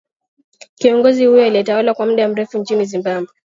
kiongozi 0.75 1.25
huyo 1.25 1.45
aliyetawala 1.45 1.93
kwa 1.93 2.05
muda 2.05 2.27
mrefu 2.27 2.57
nchini 2.57 2.85
zimbabwe 2.85 3.33